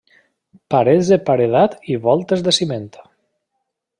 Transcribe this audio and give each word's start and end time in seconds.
Parets 0.73 1.11
de 1.13 1.19
paredat 1.27 1.77
i 1.95 1.99
voltes 2.07 2.43
de 2.47 2.57
ciment. 2.61 2.89